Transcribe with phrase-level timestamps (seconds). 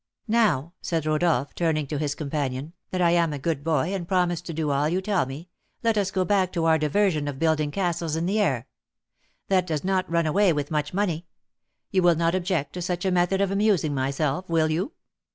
[0.27, 4.47] "Now," said Rodolph, turning to his companion, "that I am a good boy, and promised
[4.47, 5.47] to do all you tell me,
[5.83, 8.65] let us go back to our diversion of building castles in the air:
[9.49, 11.27] that does not run away with much money.
[11.91, 14.93] You will not object to such a method of amusing myself, will you?"